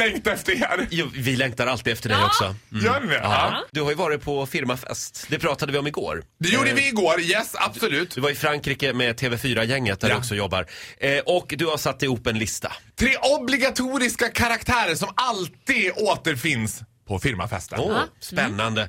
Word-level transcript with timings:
jag 0.00 0.08
längtar 0.12 0.30
efter 0.32 0.52
er! 0.52 0.86
Jo, 0.90 1.06
vi 1.14 1.36
längtar 1.36 1.66
alltid 1.66 1.92
efter 1.92 2.08
dig 2.08 2.24
också. 2.24 2.44
Mm. 2.44 2.84
Gör 2.84 3.00
ni 3.00 3.06
det? 3.06 3.14
Ja. 3.22 3.64
Du 3.72 3.82
har 3.82 3.90
ju 3.90 3.96
varit 3.96 4.22
på 4.22 4.46
firmafest. 4.46 5.26
Det 5.28 5.38
pratade 5.38 5.72
vi 5.72 5.78
om 5.78 5.86
igår. 5.86 6.22
Det 6.40 6.48
gjorde 6.48 6.72
vi 6.72 6.88
igår, 6.88 7.20
yes 7.20 7.52
absolut. 7.54 8.14
Du 8.14 8.20
var 8.20 8.30
i 8.30 8.34
Frankrike 8.34 8.92
med 8.92 9.20
TV4-gänget 9.20 10.00
där 10.00 10.08
Ja. 10.08 10.14
du 10.14 10.18
också 10.18 10.34
jobbar. 10.34 10.66
Eh, 10.98 11.18
och 11.18 11.54
du 11.58 11.66
har 11.66 11.76
satt 11.76 12.02
ihop 12.02 12.26
en 12.26 12.38
lista. 12.38 12.72
Tre 12.98 13.16
obligatoriska 13.38 14.28
karaktärer 14.28 14.94
som 14.94 15.08
alltid 15.14 15.92
återfinns 15.96 16.80
på 17.08 17.18
firmafesten. 17.18 17.78
Åh, 17.80 17.98
spännande. 18.20 18.88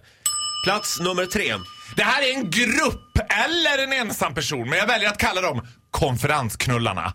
Plats 0.63 0.99
nummer 0.99 1.25
tre. 1.25 1.53
Det 1.95 2.03
här 2.03 2.21
är 2.21 2.33
en 2.33 2.49
grupp 2.49 3.19
eller 3.29 3.83
en 3.83 3.93
ensam 3.93 4.33
person, 4.33 4.69
men 4.69 4.79
jag 4.79 4.87
väljer 4.87 5.09
att 5.09 5.17
kalla 5.17 5.41
dem 5.41 5.67
konferensknullarna. 5.91 7.13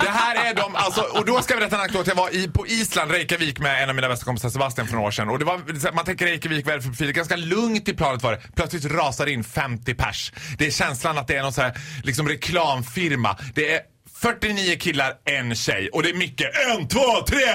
Det 0.00 0.08
här 0.08 0.50
är 0.50 0.54
de, 0.54 0.76
alltså, 0.76 1.00
och 1.00 1.24
då 1.24 1.42
ska 1.42 1.54
jag 1.54 1.60
berätta 1.60 1.76
en 1.76 1.80
anekdot. 1.80 2.06
Jag 2.06 2.14
var 2.14 2.34
i, 2.34 2.48
på 2.48 2.66
Island, 2.66 3.10
Reykjavik 3.10 3.58
med 3.58 3.82
en 3.82 3.88
av 3.88 3.94
mina 3.94 4.08
bästa 4.08 4.24
kompisar 4.24 4.48
Sebastian 4.48 4.86
för 4.86 4.94
några 4.94 5.06
år 5.06 5.10
sedan. 5.10 5.28
Och 5.28 5.38
det 5.38 5.44
var, 5.44 5.92
man 5.92 6.04
tänker 6.04 6.26
Reykjavik, 6.26 6.64
profil? 6.64 7.12
Ganska 7.12 7.36
lugnt 7.36 7.88
i 7.88 7.94
planet 7.94 8.22
var 8.22 8.32
det. 8.32 8.42
Plötsligt 8.56 8.84
rasar 8.84 9.26
in 9.26 9.44
50 9.44 9.94
pers. 9.94 10.32
Det 10.58 10.66
är 10.66 10.70
känslan 10.70 11.18
att 11.18 11.28
det 11.28 11.36
är 11.36 11.42
någon 11.42 11.52
så 11.52 11.62
här, 11.62 11.78
liksom 12.04 12.28
reklamfirma. 12.28 13.36
Det 13.54 13.74
är 13.74 13.80
49 14.20 14.76
killar, 14.78 15.12
en 15.24 15.54
tjej. 15.54 15.88
Och 15.92 16.02
det 16.02 16.10
är 16.10 16.14
mycket 16.14 16.50
en, 16.66 16.88
två, 16.88 17.00
tre, 17.28 17.46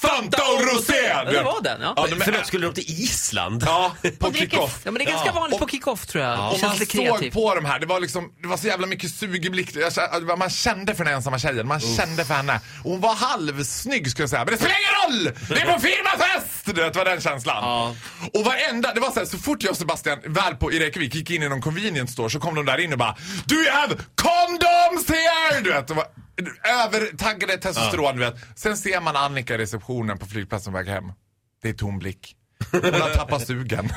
Fanta 0.00 0.42
och 0.52 0.74
Rosé! 0.74 1.06
Ja, 1.08 1.24
det 1.24 1.42
var 1.42 1.62
den, 1.62 1.80
ja. 1.80 1.94
ja 1.96 2.06
de 2.10 2.20
är, 2.20 2.24
Förlåt, 2.24 2.46
skulle 2.46 2.66
de 2.66 2.74
till 2.74 2.84
Island? 2.90 3.62
Ja, 3.66 3.94
på 4.18 4.32
kick-off. 4.32 4.80
Ja, 4.84 4.90
men 4.90 4.94
det 4.94 5.04
är 5.04 5.10
ganska 5.10 5.32
vanligt 5.32 5.58
på 5.58 5.68
kick-off 5.68 6.06
tror 6.06 6.24
jag. 6.24 6.38
Det 6.38 6.42
Och 6.44 6.60
man 6.62 6.76
såg 6.76 6.88
kreativt. 6.88 7.34
på 7.34 7.54
de 7.54 7.64
här, 7.64 7.78
det 7.78 7.86
var 7.86 8.00
liksom, 8.00 8.32
det 8.42 8.48
var 8.48 8.56
så 8.56 8.66
jävla 8.66 8.86
mycket 8.86 9.10
sug 9.10 9.46
i 9.46 9.50
blick. 9.50 9.76
Man 10.38 10.50
kände 10.50 10.94
för 10.94 11.04
den 11.04 11.14
ensamma 11.14 11.38
tjejen, 11.38 11.66
man 11.66 11.80
kände 11.80 12.24
för 12.24 12.34
henne. 12.34 12.60
Och 12.84 12.90
hon 12.90 13.00
var 13.00 13.14
halvsnygg 13.14 14.10
skulle 14.10 14.22
jag 14.22 14.30
säga, 14.30 14.44
men 14.44 14.54
det 14.54 14.58
spelar 14.60 14.76
ingen 14.78 15.24
roll! 15.24 15.34
Det 15.48 15.60
är 15.60 15.72
på 15.74 15.80
firmafest! 15.80 16.74
Det 16.74 16.96
var 16.96 17.04
den 17.04 17.20
känslan. 17.20 17.56
Ja. 17.64 17.94
Och 18.34 18.44
varenda, 18.44 18.94
det 18.94 19.00
var 19.00 19.10
så 19.10 19.18
här, 19.18 19.26
så 19.26 19.38
fort 19.38 19.62
jag 19.62 19.70
och 19.70 19.76
Sebastian 19.76 20.18
väl 20.24 20.54
på 20.54 20.72
i 20.72 20.78
Reykjavik 20.80 21.14
gick 21.14 21.30
in 21.30 21.42
i 21.42 21.48
någon 21.48 21.60
convenience 21.60 22.12
store 22.12 22.30
så 22.30 22.40
kom 22.40 22.54
de 22.54 22.66
där 22.66 22.78
in 22.78 22.92
och 22.92 22.98
bara 22.98 23.16
Do 23.44 23.54
you 23.54 23.70
have 23.70 23.94
condoms 24.14 25.08
here? 25.08 25.45
Vet, 25.80 25.90
var 25.90 26.06
övertaggade 26.84 27.56
testosteron, 27.56 28.14
du 28.16 28.20
vet. 28.24 28.34
Sen 28.56 28.76
ser 28.76 29.00
man 29.00 29.16
Annika 29.16 29.54
i 29.54 29.58
receptionen 29.58 30.18
på 30.18 30.26
flygplatsen 30.26 30.72
på 30.72 30.78
väg 30.78 30.88
hem. 30.88 31.04
Det 31.62 31.68
är 31.68 31.72
tom 31.72 31.98
blick. 31.98 32.36
Hon 32.72 32.82
har 32.94 33.14
tappat 33.14 33.46
sugen. 33.46 33.92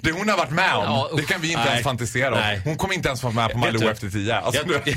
Det 0.00 0.12
hon 0.12 0.28
har 0.28 0.36
varit 0.36 0.50
med 0.50 0.74
om, 0.74 0.84
Ja, 0.84 1.10
det 1.16 1.22
kan 1.22 1.40
vi 1.40 1.48
inte 1.48 1.60
Nej. 1.60 1.70
ens 1.70 1.84
fantisera 1.84 2.34
om. 2.34 2.40
Nej. 2.40 2.60
Hon 2.64 2.76
kommer 2.76 2.94
inte 2.94 3.08
ens 3.08 3.22
vara 3.22 3.32
med 3.34 3.50
på 3.52 3.58
Malou 3.58 3.88
efter 3.90 4.10
tio. 4.10 4.34
Alltså, 4.38 4.60
Jag, 4.60 4.86
nu- 4.86 4.94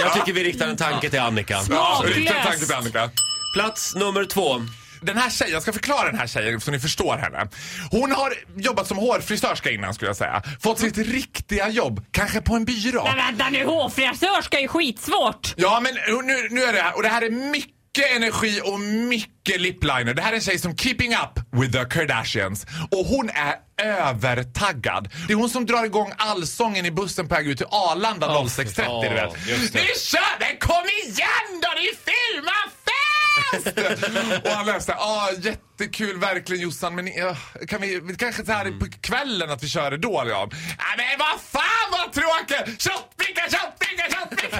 jag 0.00 0.14
tycker 0.14 0.32
vi 0.32 0.44
riktar 0.44 0.68
en 0.68 0.76
tanke 0.76 1.10
till 1.10 1.20
Annika. 1.20 1.60
ja, 1.70 2.02
riktigt 2.06 2.30
en 2.36 2.42
tanke 2.42 2.66
till 2.66 2.74
Annika. 2.74 3.10
Plats 3.56 3.94
nummer 3.94 4.24
två. 4.24 4.66
Den 5.02 5.16
här 5.18 5.30
tjejen, 5.30 5.52
jag 5.52 5.62
ska 5.62 5.72
förklara 5.72 6.10
den 6.10 6.18
här 6.18 6.26
tjejen 6.26 6.60
så 6.60 6.70
ni 6.70 6.78
förstår 6.80 7.16
henne. 7.16 7.48
Hon 7.90 8.12
har 8.12 8.34
jobbat 8.56 8.86
som 8.86 8.96
hårfrisörska 8.98 9.70
innan 9.70 9.94
skulle 9.94 10.08
jag 10.08 10.16
säga. 10.16 10.42
Fått 10.60 10.78
sitt 10.78 10.98
riktiga 10.98 11.68
jobb, 11.68 12.04
kanske 12.10 12.40
på 12.40 12.54
en 12.54 12.64
byrå. 12.64 13.04
Men 13.04 13.16
vänta 13.16 13.48
nu, 13.50 13.64
hårfrisörska 13.64 14.56
är 14.58 14.62
ju 14.62 14.68
skitsvårt. 14.68 15.54
Ja 15.56 15.80
men 15.80 15.94
nu, 16.26 16.48
nu 16.50 16.62
är 16.64 16.72
det 16.72 16.80
här, 16.82 16.96
och 16.96 17.02
det 17.02 17.08
här 17.08 17.22
är 17.22 17.30
mycket 17.30 17.72
energi 18.16 18.60
och 18.64 18.80
mycket 18.80 19.60
lipliner. 19.60 20.14
Det 20.14 20.22
här 20.22 20.32
är 20.32 20.36
en 20.36 20.40
tjej 20.42 20.58
som 20.58 20.76
keeping 20.76 21.12
up 21.14 21.60
with 21.62 21.72
the 21.72 21.84
Kardashians. 21.84 22.66
Och 22.90 23.06
hon 23.06 23.30
är 23.30 23.54
övertaggad. 23.82 25.08
Det 25.26 25.32
är 25.32 25.36
hon 25.36 25.50
som 25.50 25.66
drar 25.66 25.84
igång 25.84 26.12
allsången 26.16 26.86
i 26.86 26.90
bussen 26.90 27.28
på 27.28 27.34
väg 27.34 27.46
ut 27.48 27.58
till 27.58 27.66
Arlanda 27.70 28.26
06.30 28.28 29.02
du 29.02 29.08
vet. 29.14 29.48
just 29.48 29.72
det. 29.72 29.78
Nu 29.80 29.86
kör 29.98 30.38
vi! 30.40 30.58
Kom 30.58 30.84
igen 31.06 31.60
då! 31.62 31.68
Det 31.76 31.88
är 31.88 31.96
firmafest! 32.04 33.41
och 34.44 34.50
han 34.50 34.66
läste, 34.66 34.92
ja 34.98 35.28
jättekul 35.40 36.18
verkligen 36.18 36.62
Jossan 36.62 36.94
men 36.94 37.06
ja, 37.06 37.36
kan 37.68 37.80
vi, 37.80 38.16
kanske 38.18 38.44
så 38.44 38.52
här 38.52 38.78
på 38.80 38.86
kvällen 39.00 39.50
att 39.50 39.62
vi 39.62 39.68
kör 39.68 39.90
det 39.90 39.96
då 39.96 40.24
ja. 40.26 40.48
Nej 40.52 40.58
men 40.96 41.18
vad 41.18 41.40
fan 41.40 41.88
vad 41.92 42.12
tråkigt! 42.12 42.82
Shotbricka, 42.82 43.42
shotbricka, 43.42 44.04
shotbricka! 44.18 44.56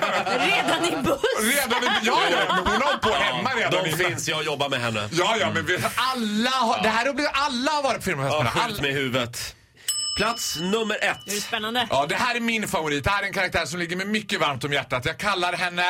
Redan 0.46 0.84
i 0.84 1.02
buss. 1.02 1.22
Redan 1.54 1.84
i, 1.84 1.86
ja, 2.02 2.18
ja, 2.30 2.38
men 2.48 2.72
hon 2.72 2.82
har 2.82 2.98
på 2.98 3.10
hemma 3.12 3.50
redan. 3.50 3.70
De 3.72 3.86
innan. 3.86 3.98
finns, 3.98 4.28
jag 4.28 4.44
jobbar 4.44 4.68
med 4.68 4.80
henne. 4.80 5.08
Ja, 5.12 5.36
ja, 5.40 5.50
men 5.54 5.66
vi, 5.66 5.78
alla 5.96 6.50
har, 6.50 6.82
det 6.82 6.88
här 6.88 7.06
har 7.06 7.14
blivit, 7.14 7.32
alla 7.34 7.70
har 7.70 7.82
varit 7.82 7.96
på 7.96 8.02
firmafest 8.02 8.36
Ja, 8.54 8.62
med 8.66 8.76
skjut 8.76 8.84
i 8.84 8.92
huvudet. 8.92 9.56
Plats 10.16 10.56
nummer 10.60 10.96
Det 11.00 11.06
är 11.06 11.12
ett. 11.36 11.42
spännande. 11.42 11.86
Ja, 11.90 12.06
det 12.08 12.14
här 12.14 12.34
är 12.34 12.40
min 12.40 12.68
favorit. 12.68 13.04
Det 13.04 13.10
här 13.10 13.22
är 13.22 13.26
en 13.26 13.32
karaktär 13.32 13.66
som 13.66 13.78
ligger 13.78 13.96
mig 13.96 14.06
mycket 14.06 14.40
varmt 14.40 14.64
om 14.64 14.72
hjärtat. 14.72 15.04
Jag 15.04 15.18
kallar 15.18 15.52
henne 15.52 15.84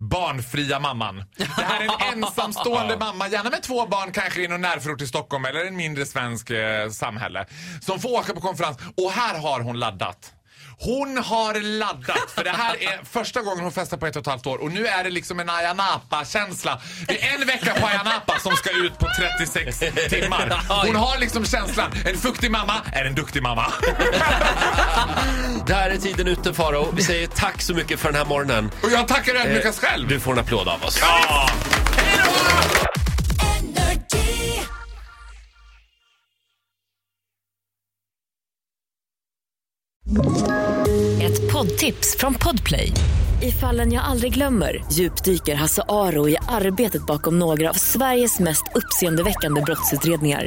Barnfria 0.00 0.80
mamman. 0.80 1.24
Det 1.36 1.44
här 1.44 1.80
är 1.80 2.12
en 2.12 2.24
ensamstående 2.24 2.96
mamma, 2.96 3.28
gärna 3.28 3.50
med 3.50 3.62
två 3.62 3.86
barn, 3.86 4.12
kanske 4.12 4.42
i 4.42 4.48
någon 4.48 4.60
närförort 4.60 5.00
i 5.00 5.06
Stockholm 5.06 5.44
eller 5.44 5.64
en 5.64 5.76
mindre 5.76 6.06
svensk 6.06 6.50
eh, 6.50 6.90
samhälle. 6.90 7.46
Som 7.80 8.00
får 8.00 8.18
åka 8.18 8.34
på 8.34 8.40
konferens. 8.40 8.78
Och 8.96 9.10
här 9.10 9.38
har 9.38 9.60
hon 9.60 9.78
laddat. 9.78 10.32
Hon 10.82 11.18
har 11.18 11.78
laddat, 11.78 12.30
för 12.34 12.44
det 12.44 12.50
här 12.50 12.82
är 12.82 13.04
första 13.04 13.42
gången 13.42 13.62
hon 13.62 13.72
festar 13.72 13.96
på 13.96 14.06
ett 14.06 14.16
och 14.16 14.20
ett 14.20 14.26
halvt 14.26 14.46
år 14.46 14.58
och 14.58 14.72
nu 14.72 14.86
är 14.86 15.04
det 15.04 15.10
liksom 15.10 15.40
en 15.40 15.50
Ayia 15.50 16.24
känsla 16.26 16.80
Det 17.08 17.22
är 17.22 17.34
en 17.40 17.46
vecka 17.46 17.74
på 17.74 17.86
Ayia 17.86 18.22
som 18.40 18.52
ska 18.52 18.70
ut 18.70 18.98
på 18.98 19.06
36 19.38 19.78
timmar. 20.10 20.62
Hon 20.86 20.96
har 20.96 21.18
liksom 21.18 21.44
känslan, 21.44 21.92
en 22.06 22.16
fuktig 22.16 22.50
mamma 22.50 22.74
är 22.92 23.04
en 23.04 23.14
duktig 23.14 23.42
mamma. 23.42 23.72
Där 25.70 25.90
är 25.90 25.96
tiden 25.96 26.28
ute 26.28 26.54
Faro. 26.54 26.86
Vi 26.96 27.02
säger 27.02 27.26
tack 27.26 27.62
så 27.62 27.74
mycket 27.74 28.00
för 28.00 28.08
den 28.08 28.14
här 28.14 28.24
morgonen. 28.24 28.70
Och 28.82 28.90
jag 28.90 29.08
tackar 29.08 29.34
ödmjukast 29.34 29.78
själv. 29.78 30.08
Du 30.08 30.20
får 30.20 30.32
en 30.32 30.38
applåd 30.38 30.68
av 30.68 30.84
oss. 30.84 30.98
Ja! 31.00 31.48
Ett 41.22 41.52
poddtips 41.52 42.16
från 42.16 42.34
Podplay. 42.34 42.92
I 43.42 43.52
fallen 43.52 43.92
jag 43.92 44.04
aldrig 44.04 44.34
glömmer 44.34 44.84
djupdyker 44.92 45.54
Hasse 45.54 45.82
Aro 45.88 46.28
i 46.28 46.36
arbetet 46.48 47.06
bakom 47.06 47.38
några 47.38 47.70
av 47.70 47.74
Sveriges 47.74 48.38
mest 48.38 48.64
uppseendeväckande 48.74 49.60
brottsutredningar. 49.60 50.46